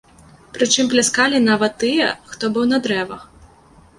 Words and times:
Прычым 0.53 0.87
пляскалі 0.93 1.41
нават 1.49 1.77
тыя, 1.85 2.07
хто 2.31 2.51
быў 2.55 2.65
на 2.73 2.81
дрэвах. 2.87 3.21